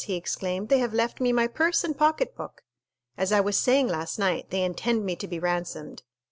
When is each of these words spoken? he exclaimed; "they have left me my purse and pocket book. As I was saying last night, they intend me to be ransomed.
he 0.05 0.15
exclaimed; 0.15 0.67
"they 0.69 0.79
have 0.79 0.95
left 0.95 1.21
me 1.21 1.31
my 1.31 1.45
purse 1.45 1.83
and 1.83 1.95
pocket 1.95 2.35
book. 2.35 2.63
As 3.19 3.31
I 3.31 3.39
was 3.39 3.55
saying 3.55 3.87
last 3.87 4.17
night, 4.17 4.49
they 4.49 4.63
intend 4.63 5.05
me 5.05 5.15
to 5.17 5.27
be 5.27 5.37
ransomed. 5.37 6.01